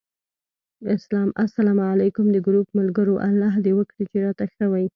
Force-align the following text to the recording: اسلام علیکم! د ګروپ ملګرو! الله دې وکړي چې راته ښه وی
اسلام 1.51 1.79
علیکم! 1.91 2.25
د 2.31 2.37
ګروپ 2.47 2.67
ملګرو! 2.79 3.15
الله 3.27 3.53
دې 3.65 3.71
وکړي 3.79 4.03
چې 4.11 4.17
راته 4.25 4.43
ښه 4.53 4.65
وی 4.71 4.85